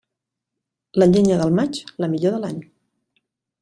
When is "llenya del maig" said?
1.13-1.83